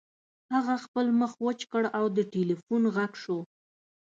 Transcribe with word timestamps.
هغه 0.53 0.73
خپل 0.85 1.05
مخ 1.19 1.31
وچ 1.45 1.59
کړ 1.71 1.83
او 1.97 2.05
د 2.17 2.17
ټیلیفون 2.33 2.83
غږ 2.95 3.11
شو 3.23 3.37